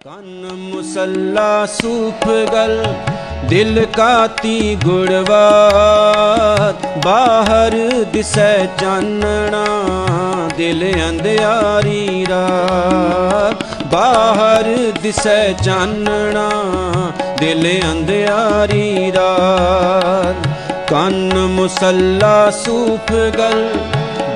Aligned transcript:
ਕੰਨ 0.00 0.48
ਮੁਸੱਲਾ 0.52 1.66
ਸੂਫ 1.66 2.28
ਗਲ, 2.52 2.84
ਦਿਲ 3.48 3.86
ਕਾਤੀ 3.96 4.76
ਗੁੜਵਾਤ 4.84 6.86
ਬਾਹਰ 7.04 8.04
ਦਿਸੈ 8.12 8.66
ਚਾਨਣਾ, 8.80 9.64
ਦਿਲ 10.56 10.84
ਅੰਧਿਆਰੀ 11.08 12.26
ਰਾਤ। 12.30 13.64
ਬਾਹਰ 13.92 14.92
ਦਿਸੈ 15.02 15.52
ਚਾਨਣਾ, 15.52 16.50
ਦਿਲ 17.40 17.66
ਅੰਧਿਆਰੀ 17.92 19.12
ਰਾਤ। 19.12 20.13
ਕੰਨ 20.88 21.46
ਮੁਸੱਲਾ 21.46 22.50
ਸੂਫ 22.50 23.12
ਗਲ, 23.12 23.68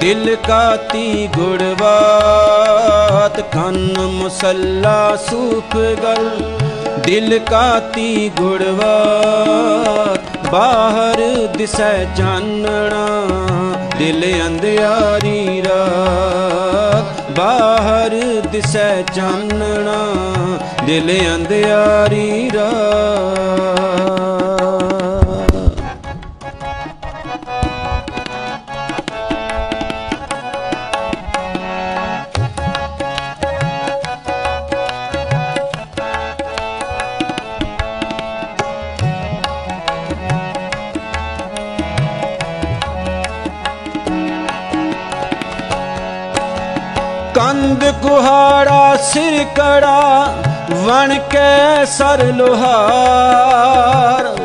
ਦਿਲ 0.01 0.37
ਕਾਤੀ 0.49 1.29
ਗੁੜਵਾਤ। 1.37 3.41
ਕੰਨ 3.41 4.07
ਮੁਸੱਲਾ 4.07 5.17
ਸੂਫ 5.17 5.77
ਗਲ, 5.77 6.57
ਦਿਲ 6.99 7.39
ਕਾਤੀ 7.39 8.31
ਗੁੜਵਾਤ। 8.41 10.21
ਬਾਹਰ 10.53 11.49
ਦਿਸੈ 11.57 12.07
ਚਾਨਣਾ, 12.17 13.27
ਦਿਲ 13.99 14.47
ਅੰਧਿਆਰੀ 14.47 15.63
ਰਾਤ। 15.63 17.39
ਬਾਹਰ 17.39 18.43
ਦਿਸੈ 18.53 19.03
ਚਾਨਣਾ, 19.03 19.99
ਦਿਲ 20.87 21.35
ਅੰਧਿਆਰੀ 21.35 22.51
ਰਾਤ। 22.55 24.28
ਕੰਦ 47.69 47.85
ਕੁਹਾੜਾ 48.03 48.97
ਸਿਰ 48.97 49.45
ਕੜਾ 49.45 50.35
ਵਣ 50.71 51.19
ਕੇ 51.31 51.87
ਸਰ 51.87 52.25
ਲੋਹਾਰ। 52.25 54.37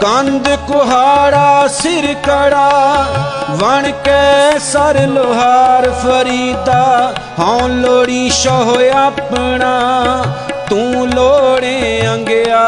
ਕੰਦ 0.00 0.48
ਕੁਹਾੜਾ 0.66 1.68
ਸਿਰ 1.68 2.14
ਕੜਾ 2.14 3.04
ਵਣ 3.50 3.90
ਕੇ 4.04 4.58
ਸਰ 4.58 5.06
ਲੋਹਾਰ। 5.06 5.90
ਫਰੀਦਾ, 5.90 7.12
ਹਉ 7.40 7.68
ਲੋੜੀ 7.68 8.30
ਸ਼ੋਹ 8.30 8.96
ਆਪਣਾ, 8.96 10.24
ਤੂੰ 10.70 11.08
ਲੋੜੇ 11.08 12.08
ਅੰਗਿਆ 12.08 12.66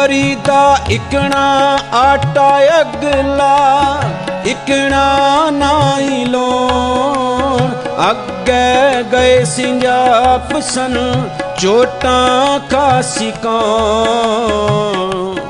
ਫਰੀਦਾ 0.00 0.76
ਇਕਣਾ 0.90 1.78
ਆਟਾ 1.94 2.80
ਅਗਲਾ, 2.80 4.02
ਇਕਣਾ 4.46 5.50
ਨਾਈ 5.50 6.24
ਲੋਣ। 6.24 7.68
ਅੱਗੇ 8.10 9.02
ਗਏ 9.12 9.44
ਸਿੰਜਾਪ 9.44 10.60
ਸਨ, 10.60 11.28
ਚੋਟਾਂ 11.58 12.60
ਖਾਸੀ 12.70 13.30
ਕੌਣ। 13.30 15.40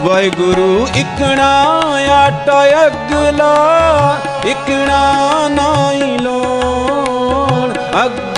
ਵਾਹਿਗੁਰੂ, 0.00 0.88
ਇਕਣਾ 0.96 1.80
ਆਟਾ 2.14 2.86
ਅਗਲਾ, 2.86 4.18
ਇਕਣਾ 4.46 5.48
ਨਾਈ 5.48 6.18
ਲੋਣ। 6.18 7.74
ਅੱਗੇ 8.04 8.29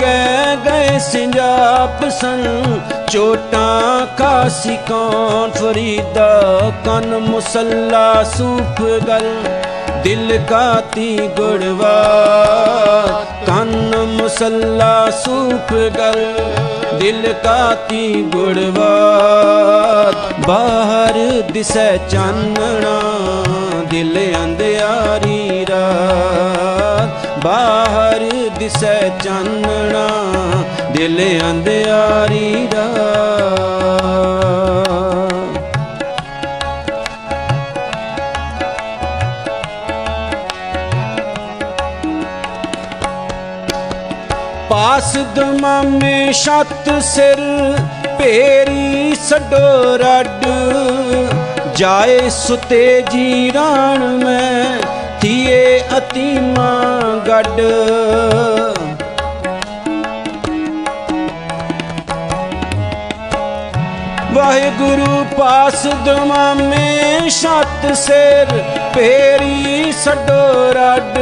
ਗਏ 0.55 0.99
ਸਿੰਜਾਪ 0.99 2.09
ਸਨ। 2.09 2.63
ਚੋਟਾਂ 3.11 4.05
ਕਾਸੀ 4.17 4.77
ਕੌਣ 4.77 5.51
ਫਰੀਦਾ? 5.51 6.41
ਕਨ 6.85 7.17
ਮੁਸੱਲਾ 7.17 8.23
ਸੂਫ 8.23 8.81
ਗਲ। 8.81 9.43
ਦਿਲ 10.03 10.39
ਕਾਤੀ 10.49 11.27
ਗੁੜਵਾ। 11.27 12.03
ਕੰਨ 13.45 13.95
ਮੁਸੱਲਾ 13.97 15.09
ਸੂਫ 15.09 15.73
ਗਲ। 15.73 16.33
ਦਿਲ 16.99 17.33
ਕਾਤੀ 17.43 18.23
ਗੁੜਵਾ। 18.35 18.91
ਬਾਹਰ 20.47 21.41
ਦਿਸੈ 21.51 21.97
ਚਾਨਣਾ। 21.97 22.99
ਦਿਲ 23.91 24.35
ਅੰਧਿਆਰੀ 24.43 25.65
ਰਾਤ 25.69 26.72
ਬਾਹਰ 27.43 28.21
ਦਿਸੈ 28.59 28.99
ਚਾਨਣਾ, 29.23 30.07
ਦਿਲ 30.91 31.19
ਅੰਧਿਆਰੀ 31.49 32.67
ਰਾਤ 32.73 33.61
ਪਾਸ 44.69 45.15
ਦਮਾਮੇ 45.35 46.31
ਛੱਤ 46.33 46.89
ਸਿਰ 47.03 47.41
ਭੇਰੀ 48.19 49.15
ਸਡੋ 49.29 49.97
ਰੱਡ। 49.97 50.45
ਜਾਏ 51.77 52.29
ਸੁਤੇ 52.29 53.03
ਜੀ 53.11 53.51
ਗੱਡ 57.43 57.61
ਵਾਹਿਗੁਰੂ 64.33 65.25
ਪਾਸ 65.37 65.85
ਦਮਾਮੇ 66.05 67.29
ਛੱਤ 67.29 67.97
ਸਿਰ 67.97 68.63
ਭੇਰੀ 68.95 69.91
ਸਡੋ 69.91 70.71
ਰੱਡ। 70.71 71.17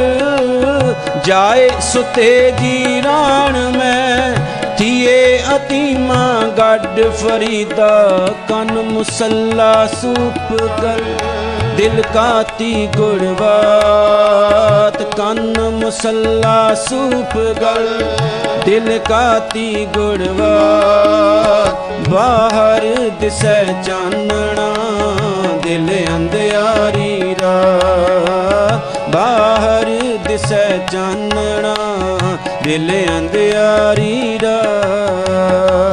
ਜਾਏ 1.24 1.70
ਸੁਤੇ 1.80 2.52
ਜੀ 2.60 3.02
ਰਾਣ 3.04 3.58
ਮੈਂ 3.78 4.34
ਥੀਏ 4.76 5.38
ਅਤੀਮਾ 5.56 6.42
ਗੱਡ। 6.58 7.00
ਫਰੀਦਾ 7.10 8.28
ਕਨ 8.48 8.72
ਮੁਸੱਲਾ 8.72 9.86
ਸੂਪ 9.86 10.62
ਗਲ। 10.82 11.04
ਦਿਲ 11.82 12.02
ਕਾਤੀ 12.14 12.88
ਗੁੜਵਾਤ 12.96 14.98
ਕੰਨ 15.16 15.58
ਮੁਸੱਲਾ 15.70 16.74
ਸੂਪ 16.74 17.36
ਗਲ। 17.60 17.88
ਦਿਲ 18.64 18.98
ਕਾਤੀ 18.98 19.86
ਗੁੜਵਾਤ 19.96 21.90
ਬਾਹਰ 22.08 22.86
ਦਿਸੈ 23.20 23.64
ਚਾਨਣਾ, 23.86 24.68
ਦਿਲ 25.64 25.88
ਅੰਧਿਆਰੀ 26.16 27.34
ਰਾਤ 27.42 29.08
ਬਾਹਰ 29.10 29.90
ਦਿਸੈ 30.28 30.68
ਚਾਨਣਾ, 30.92 31.74
ਦਿਲ 32.64 32.90
ਅੰਧਿਆਰੀ 33.18 34.38
ਰਾਤ 34.42 35.91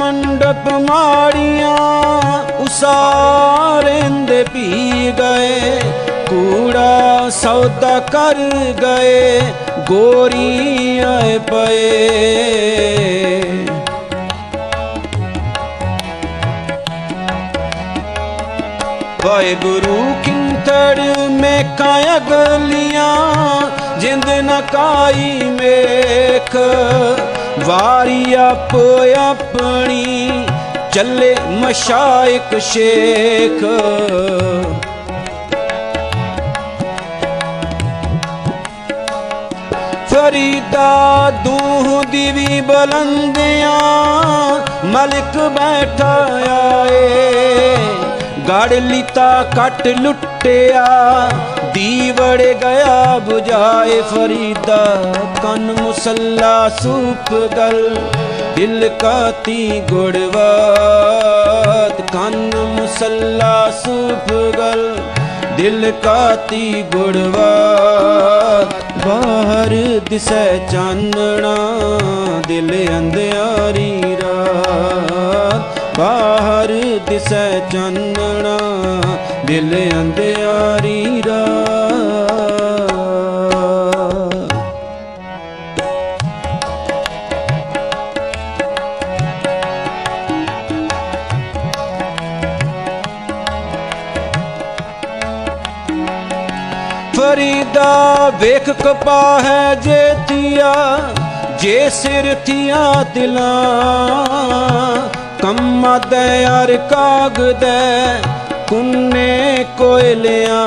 ਮੰਡਪ 0.00 0.68
ਮਾੜੀਆਂ 0.90 1.76
ਉਸਾਰਿੰਦੇ 2.58 4.44
ਪੀ 4.44 5.12
ਗਏ। 5.18 5.80
ਕੂੜਾ 6.28 7.30
ਸੌਦਾ 7.30 7.98
ਕਰ 8.12 8.34
ਗਏ 8.82 9.40
ਗੋਰੀ 9.88 10.98
ਆਏ 10.98 11.38
ਪਏ। 11.38 11.80
ਵਾਹਿਗੁਰੂ 19.24 20.14
ਕਿੰਤੜ 20.24 21.00
ਮੇਕਾਂ 21.30 21.98
ਅਗਲੀਆਂ, 22.16 23.16
ਜਿੰਦ 24.00 24.28
ਨਕਾਈ 24.40 25.40
ਮੇਖ। 25.50 26.56
ਵਾਰੀ 27.58 28.34
ਆਪ 28.34 28.74
ਆਪਣੀ 29.18 30.46
ਚੱਲੇ 30.92 31.36
ਮਸ਼ਾਇਕ 31.50 32.58
ਸ਼ੇਖ। 32.60 33.64
ਫਰੀਦਾ 40.10 41.30
ਦੂਹ 41.44 42.04
ਦੀਵੀ 42.04 42.60
ਬਲੰਦਿਆਂ, 42.60 43.80
ਮਲਕ 44.84 45.36
ਬੈਠਾ 45.36 46.14
ਆਏ। 46.50 47.76
ਗੜ 48.48 48.72
ਲੀਤਾ, 48.72 49.42
ਕੱਟ 49.56 49.86
ਲੁੱਟਿਆ 49.86 50.86
ਦੀਵੜ 51.74 52.38
ਗਿਆ 52.38 53.18
부ਝਾਏ 53.18 54.00
ਫਰੀਦਾ, 54.00 55.12
ਕੰਨ 55.42 55.74
ਮੁਸੱਲਾ 55.80 56.68
ਸੂਪ 56.68 57.32
ਗਲ, 57.56 57.96
ਦਿਲ 58.56 58.88
ਕਾਤੀ 58.88 59.80
ਗੁੜਵਾਤ, 59.90 62.00
ਕੰਨ 62.12 62.50
ਮੁਸੱਲਾ 62.80 63.70
ਸੂਪ 63.84 64.32
ਗਲ, 64.58 64.82
ਦਿਲ 65.56 65.90
ਕਾਤੀ 66.04 66.84
ਗੁੜਵਾਤ। 66.96 68.74
ਬਾਹਰ 69.06 69.74
ਦਿਸੈ 70.10 70.46
ਚਾਨਣਾ, 70.72 71.56
ਦਿਲ 72.48 72.70
ਅੰਧਿਆਰੀ 72.98 74.16
ਰਾਤ। 74.22 75.80
ਬਾਹਰ 75.98 76.72
ਦਿਸੈ 77.08 77.48
ਚਾਨਣਾ, 77.72 78.58
ਦਿਲ 79.44 79.74
ਅੰਧਿਆਰੀ 79.92 81.22
ਵੇਖ 98.44 98.68
ਕਪਾ 98.70 99.40
ਹੈ 99.42 99.74
ਜੇ 99.74 100.00
ਥੀਆ 100.28 100.72
ਜੇ 101.60 101.88
ਸਿਰ 101.90 102.26
ਥੀਆ 102.46 102.80
ਦਿਲਾਂ। 103.14 103.46
ਕੰਮਾ 105.42 105.96
ਦੇ 105.98 106.46
ਅਰ 106.46 106.76
ਕਾਗਦੈ 106.90 108.20
ਕੁੰਨੇ 108.68 109.64
ਕੋਇਲਿਆਂ 109.78 110.66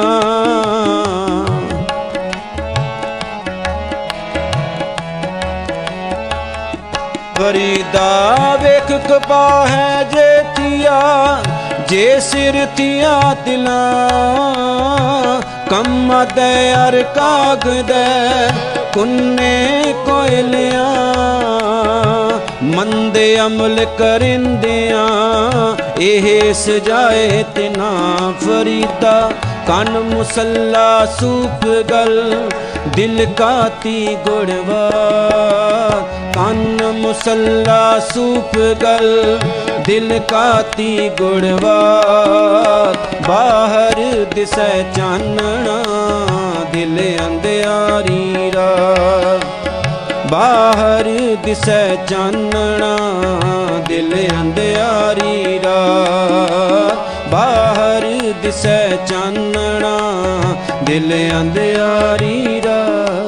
ਫਰੀਦਾ 7.40 8.58
ਵੇਖ 8.62 8.92
ਕਪਾ 9.08 9.68
ਹੈ 9.68 10.04
ਜੇ 10.14 10.44
ਥੀਆ 10.56 11.02
ਜੇ 11.90 12.20
ਸਿਰ 12.22 12.66
ਥੀਆ 12.78 13.36
ਦਿਲਾਂ। 13.46 13.78
ਕੰਮ 15.70 16.26
ਦੇ 16.36 16.74
ਅਰ 16.74 17.04
ਕਾਗਦੈ 17.04 18.48
ਕੁੰਨੇ 18.94 19.94
ਕੋਇਲਿਆਂ, 20.06 20.84
ਮੰਦੇ 22.64 23.40
ਅਮਲ 23.40 23.86
ਕਰਿੰਦਿਆਂ, 23.98 25.08
ਇਹ 26.00 26.54
ਸਜਾਏ 26.54 27.44
ਤਿਨਾ 27.56 27.92
ਫਰੀਦਾ। 28.42 29.32
ਕੰਨ 29.68 30.00
ਮੁਸੱਲਾ 30.00 31.06
ਸੂਪ 31.06 31.68
ਗਲ, 31.92 32.50
ਦਿਲ 32.88 33.26
ਕਾਤੀ 33.38 34.18
ਗੁੜਵਾ। 34.28 34.90
ਕੰਨ 36.36 36.92
ਮੁਸੱਲਾ 36.92 38.00
ਸੂਪ 38.14 38.58
ਗਲ 38.58 39.40
ਦਿਲ 39.88 40.20
ਕਾਤੀ 40.20 41.10
ਗੁੜਵਾ 41.10 41.76
ਬਾਹਰ 43.28 44.26
ਦਿਸੈ 44.36 44.72
ਚਾਨਣਾ, 44.96 45.78
ਦਿਲ 46.74 46.98
ਅੰਧਿਆਰੀ 47.26 48.52
ਰਾ 48.56 49.40
ਬਾਹਰ 50.32 51.10
ਦਿਸੈ 51.46 51.96
ਚਾਨਣਾ, 52.10 52.96
ਦਿਲ 53.88 54.14
ਅੰਧਿਆਰੀ 54.42 55.60
ਰਾਤ 55.64 57.30
ਬਾਹਰ 57.32 58.06
ਦਿਸੈ 58.44 58.90
ਚਾਨਣਾ, 59.08 59.98
ਦਿਲ 60.84 61.14
ਅੰਧਿਆਰੀ 61.40 62.62
ਰਾਤ 62.66 63.27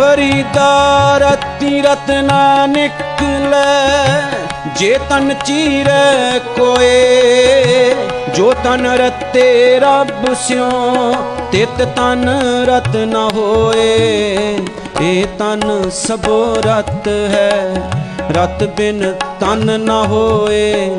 ਫਰੀਦਾ 0.00 1.18
ਰਤੀ 1.18 1.80
ਰਤਨਾ 1.82 2.66
ਨਿਕਲੇ 2.66 3.56
ਜੇ 4.76 4.98
ਤਨ 5.10 5.32
ਚੀਰੇ 5.44 6.38
ਕੋਏ, 6.56 7.94
ਜੋ 8.36 8.52
ਤਨ 8.64 8.86
ਰਤੇ 8.98 9.78
ਰੱਬ 9.78 10.32
ਸਿਓ 10.34 10.70
ਤਿਤ 11.52 11.82
ਤਨ 11.96 12.28
ਰਤ 12.68 12.96
ਨ 12.96 13.28
ਹੋਏ। 13.34 14.56
ਇਹ 15.02 15.26
ਤਨ 15.38 15.90
ਸਭੋ 15.90 16.54
ਰਤ 16.66 17.08
ਹੈ, 17.08 17.90
ਰਤ 18.36 18.64
ਬਿਨ 18.76 19.12
ਤਨ 19.40 19.80
ਨ 19.80 19.90
ਹੋਏ। 20.06 20.90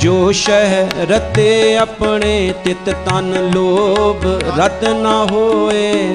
ਜੋ 0.00 0.32
ਸ਼ਹਿ 0.32 0.84
ਰਤੇ 1.10 1.76
ਆਪਣੇ, 1.76 2.52
ਤਿਤ 2.64 2.94
ਤਨ 3.06 3.50
ਲੋਭ 3.54 4.26
ਰਤ 4.58 4.84
ਨ 4.84 5.06
ਹੋਏ। 5.30 6.14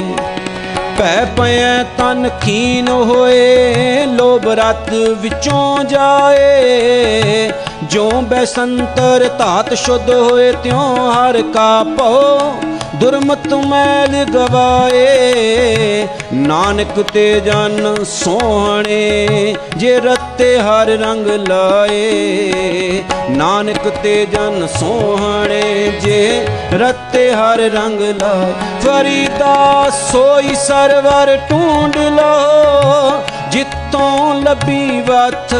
ਭੈ 0.99 1.25
ਪਇਐ 1.37 1.83
ਤਨ 1.97 2.29
ਖੀਨ 2.41 2.87
ਹੋਏ, 2.89 4.05
ਲੋਭ 4.05 4.47
ਰਤ 4.49 4.89
ਵਿੱਚੋਂ 5.21 5.83
ਜਾਏ। 5.83 7.51
ਜੋ 7.83 8.09
ਬੈਸੰਤਰ 8.21 9.27
ਧਾਤ 9.39 9.73
ਸ਼ੁੱਧ 9.73 10.09
ਹੋਏ, 10.09 10.51
ਤਿਉ 10.63 11.11
ਹਰ 11.11 11.41
ਕਾ 11.53 11.83
ਭਉ 11.97 12.51
ਦੁਰਮਤ 12.95 13.53
ਮੈਲ 13.53 14.25
ਗਵਾਏ। 14.25 16.07
ਨਾਨਕ 16.33 17.01
ਤੇ 17.01 17.39
ਜਨ 17.39 18.03
ਸੋਹਣੇ, 18.03 19.55
ਜੇ 19.77 19.99
ਰਤੇ 19.99 20.57
ਹਰ 20.57 20.87
ਰੰਗ 20.87 21.27
ਲਾਏ। 21.27 23.03
ਨਾਨਕ 23.29 23.87
ਤੇ 24.03 24.25
ਜਨ 24.25 24.67
ਸੋਹਣੇ, 24.79 25.91
ਜੇ 26.01 26.47
ਰਤੇ 26.73 27.31
ਹਰ 27.33 27.57
ਰੰਗ 27.57 28.01
ਲਾਏ। 28.01 28.53
ਫਰੀਦਾ 28.81 29.89
ਸੋਈ 30.11 30.55
ਸਰਵਰ 30.55 31.37
ਢੂੰਡ 31.49 31.97
ਲੋ, 31.97 33.23
ਜਿੱਤੋਂ 33.51 34.35
ਲੱਭੀ 34.35 35.01
ਵਥ। 35.01 35.55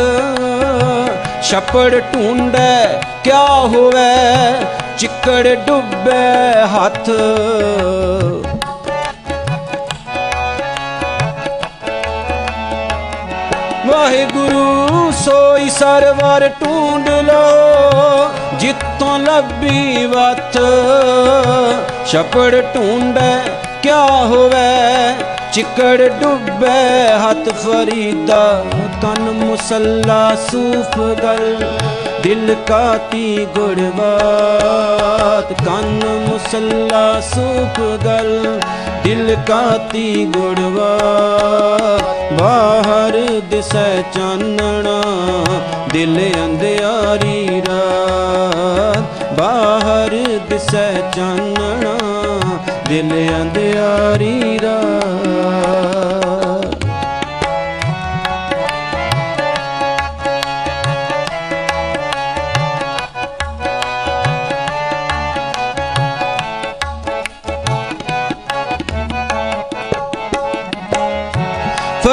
ਛਪੜ 1.43 1.99
ਢੂੰਡੈ, 1.99 3.01
ਕਿਆ 3.23 3.45
ਹੋਵੇ? 3.47 4.11
ਚਿੱਕੜ 5.23 5.55
ਡੁੱਬੇ 5.65 6.63
ਹੱਥ। 6.67 7.09
ਵਾਹਿਗੁਰੂ, 13.87 15.11
ਸੋਈ 15.19 15.69
ਸਰਵਰ 15.69 16.47
ਢੂੰਡ 16.61 17.09
ਲੋ 17.29 18.29
ਜਿੱਤੋਂ 18.59 19.17
ਲੱਭੀ 19.19 20.05
ਵਥ 20.07 20.57
ਛਪੜ 22.07 22.61
ਢੂੰਡੈ, 22.75 23.33
ਕਿਆ 23.83 24.03
ਹੋਵੇ? 24.25 24.67
ਚਿੱਕੜ 25.53 26.09
ਡੁੱਬੇ 26.21 26.77
ਹੱਥ। 27.23 27.52
ਫਰੀਦਾ 27.63 28.43
ਤਨ 29.01 29.29
ਮੁਸੱਲਾ 29.31 30.35
ਸੂਫ 30.35 30.97
ਗਲ, 31.23 31.63
ਦਿਲ 32.23 32.55
ਕਾਤੀ 32.67 33.47
ਗੁੜਵਾਤ 33.57 35.53
ਕੰਨ 35.65 36.01
ਮੁਸੱਲਾ 36.27 37.03
ਸੂਫ 37.21 37.79
ਗਲ, 38.05 38.59
ਦਿਲ 39.03 39.35
ਕਾਤੀ 39.47 40.25
ਗੁੜਵਾਤ 40.37 42.03
ਬਾਹਰ 42.41 43.15
ਦਿਸੈ 43.49 43.91
ਚਾਨਣਾ, 44.13 44.97
ਦਿਲ 45.93 46.17
ਅੰਧਿਆਰੀ 46.45 47.61
ਰਾਤ। 47.61 49.03
ਬਾਹਰ 49.39 50.13
ਦਿਸੈ 50.49 50.91
ਚਾਨਣਾ, 51.15 51.95
ਦਿਲ 52.89 53.11
ਅੰਧਿਆਰੀ 53.41 54.59
ਰਾਤ। 54.63 55.62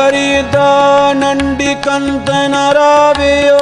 ਫਰੀਦਾ 0.01 1.13
ਨੰਡੀ 1.13 1.75
ਕੰਤ 1.85 2.31
ਨਰਾਵਿਓ 2.51 3.59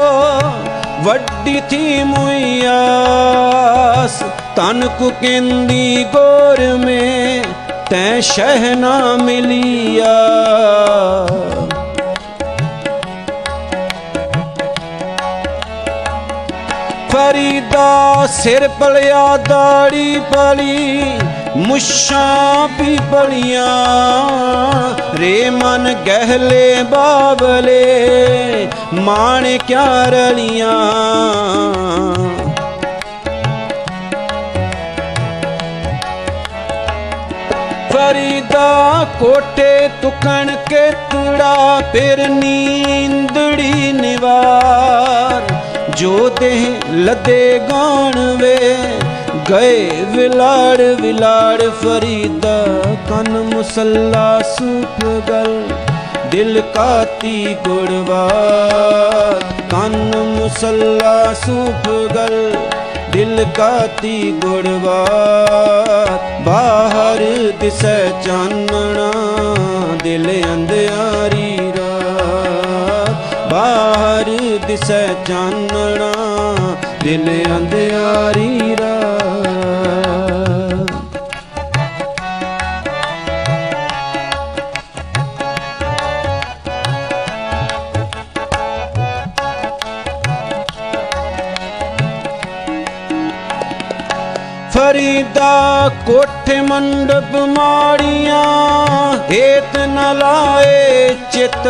ਵੱਡੀ 1.02 1.60
ਥੀ 1.70 2.02
ਮੁਈਆਸ 2.04 3.38
ਤਨ 4.56 4.86
ਕੁ 4.98 5.08
ਕਹਿੰਦੀ 5.22 6.04
ਗੋਰ 6.14 6.60
ਮੇ 6.76 7.42
ਤੈ 7.90 8.20
ਸ਼ਹਿ 8.22 8.74
ਨਾ 8.74 8.92
ਮਿਲਿਆ 9.16 10.14
ਫਰੀਦਾ 17.10 18.26
ਸਿਰ 18.32 18.68
ਪਲਿਆ 18.78 19.24
ਦਾੜੀ 19.48 20.18
ਪਲੀ 20.30 21.18
ਮੁੱਛਾਂ 21.58 22.68
ਵੀ 22.68 22.96
ਪਲੀਆਂ 23.10 23.66
ਰੇ 25.18 25.50
ਮਨ 25.50 25.92
ਗਹਿਲੇ 26.06 26.82
ਬਾਬਲੇ 26.82 28.68
ਮਾਣ 28.94 29.46
ਕਿਆ 29.66 30.04
ਰਲੀਆਂ 30.04 30.72
ਫਰੀਦਾ 37.92 39.06
ਕੋਟੇ 39.20 39.88
ਤੁਕਣ 40.02 40.54
ਕੇ 40.68 40.90
ਤੁੜਾ, 41.10 41.80
ਫਿਰ 41.92 42.28
ਨੀਂਦੜੀ 42.28 43.92
ਨਿਵਾਰ, 43.92 45.42
ਜੋ 45.96 46.28
ਦੇਹ 46.40 46.94
ਲਦੇ 46.94 47.60
ਗਾਣ 47.70 48.18
ਵੇ 48.36 48.56
ਗਏ 49.50 50.04
ਵਿਲਾੜ 50.06 50.80
ਵਿਲਾੜ 51.00 51.62
ਫਰੀਦਾ, 51.82 52.56
ਕਨ 53.08 53.30
ਮੁਸੱਲਾ 53.54 54.40
ਸੂਪ 54.48 55.04
ਗਲ, 55.28 55.52
ਦਿਲ 56.32 56.60
ਕਾਤੀ 56.74 57.54
ਗੁੜਵਾਰ 57.66 59.44
ਕਨ 59.70 59.96
ਮੁਸੱਲਾ 60.28 61.12
ਸੂਪ 61.46 61.88
ਗਲ, 62.14 62.36
ਦਿਲ 63.12 63.44
ਕਾਤੀ 63.56 64.32
ਗੁੜਵਾਰ 64.44 66.10
ਬਾਹਰ 66.46 67.24
ਦਿਸੈ 67.60 67.98
ਚਾਨਣਾ, 68.26 69.10
ਦਿਲ 70.04 70.28
ਅੰਧਿਆਰੀ 70.44 71.72
ਰਾਤ 71.78 73.52
ਬਾਹਰ 73.52 74.28
ਦਿਸੈ 74.66 75.06
ਚਾਨਣਾ, 75.28 76.12
ਦਿਲ 77.04 77.28
ਅੰਧਿਆਰੀ 77.56 78.47
ਕੋਠੇ 96.18 96.60
ਮੰਡਪ 96.60 97.34
ਮਾੜੀਆਂ 97.48 98.44
ਹੇਤ 99.30 99.76
ਨ 99.78 100.00
ਲਾਏ 100.18 101.14
ਚਿਤ। 101.32 101.66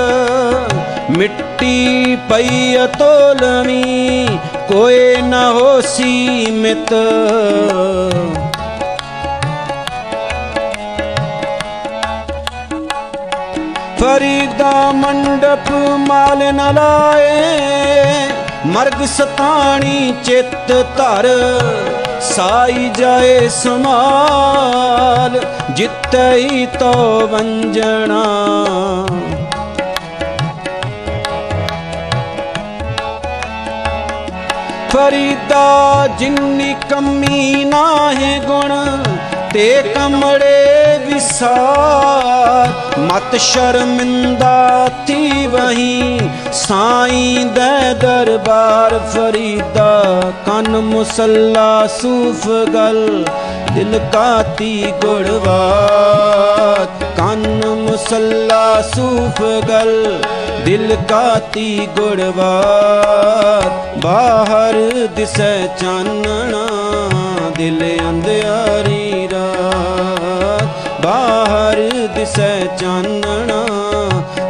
ਮਿੱਟੀ 1.10 2.16
ਪਈ 2.30 2.76
ਅਤੋਲਵੀ 2.84 4.38
ਕੋਏ 4.68 5.16
ਨ 5.22 5.34
ਹੋਸੀ 5.54 6.46
ਮਿਤ 6.52 6.94
ਫਰੀਦਾ 14.00 14.72
ਮੰਡਪ 14.94 15.70
ਮਾਲ 15.98 16.52
ਨ 16.54 16.74
ਲਾਏ, 16.74 18.28
ਮਰਗ 18.66 19.04
ਸਤਾਣੀ 19.06 20.14
ਚਿੱਤ 20.24 20.72
ਧਰ। 20.96 21.28
ਸਾਈ 22.20 22.88
ਜਾਏ 22.98 23.48
ਸਮਾਲ 23.48 25.40
ਜਿੱਤਈ 25.70 26.66
ਤੋ 26.80 26.92
ਵੰਜਣਾ। 27.26 28.22
ਫਰੀਦਾ 34.92 36.06
ਜਿੰਨੀ 36.18 36.74
ਕਮੀ 36.90 37.64
ਨਾਹੀ 37.64 38.38
ਗੁਣ 38.38 38.72
ਤੇ 39.52 39.82
ਕਮੜੇ 39.94 40.87
ਵਿਸਾਰ 41.18 42.68
ਮਤ 42.98 43.34
ਸ਼ਰਮਿੰਦਾ 43.36 44.88
ਥੀ 45.06 45.46
ਵਹੀ, 45.46 46.18
ਸਾਈਂ 46.52 47.46
ਦੇ 47.46 47.94
ਦਰਬਾਰ 47.94 48.94
ਫਰੀਦਾ, 49.14 49.88
ਕਨ 50.46 50.76
ਮੁਸੱਲਾ 50.80 51.86
ਸੂਫ 51.96 52.46
ਗਲ, 52.74 53.00
ਦਿਲ 53.74 53.98
ਕਾਤੀ 54.12 54.92
ਗੁੜਵਾਤ, 55.02 56.90
ਕਨ 57.18 57.66
ਮੁਸੱਲਾ 57.78 58.62
ਸੂਫ 58.94 59.42
ਗਲ, 59.68 59.92
ਦਿਲ 60.64 60.96
ਕਾਤੀ 61.08 61.68
ਗੁੜਵਾਤ, 61.98 63.70
ਬਾਹਰ 63.96 64.74
ਦਿਸੈ 65.16 65.56
ਚਾਨਣਾ, 65.80 66.66
ਦਿਲ 67.58 67.80
ਅੰਧਿਆਰੀ। 68.08 69.07
ਬਾਹਰ 72.18 72.26
ਦਿਸੈ 72.26 72.76
ਚਾਨਣਾ, 72.76 73.58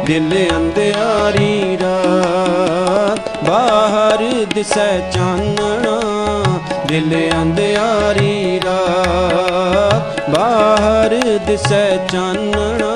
ਦਿਲ 0.05 0.31
ਅੰਧਿਆਰੀ 0.51 1.77
ਰਾਤ 1.77 3.43
ਬਾਹਰ 3.45 4.23
ਦਿਸੈ 4.53 4.87
ਚਾਨਣਾ, 5.13 5.99
ਦਿਲ 6.87 7.13
ਅੰਧਿਆਰੀ 7.41 8.59
ਰਾਤ 8.65 10.29
ਬਾਹਰ 10.29 11.15
ਦਿਸੈ 11.47 11.85
ਚਾਨਣਾ, 12.11 12.95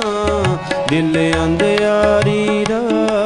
ਦਿਲ 0.90 1.16
ਅੰਧਿਆਰੀ 1.44 2.64
ਰਾਤ 2.70 3.23